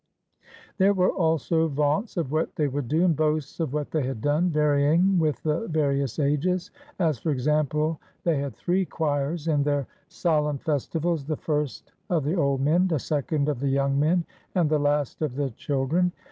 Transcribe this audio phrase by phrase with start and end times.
[0.79, 4.19] There were also vaunts of what they would do, and boasts of what they had
[4.19, 9.85] done, varying with the various ages, as, for example, they had three choirs in their
[10.07, 11.45] solemn 48 HOW THE SPARTAN BOYS WERE TRAINED festivals, the
[11.85, 14.25] first of the old men, the second of the young men,
[14.55, 16.11] and the last of the children.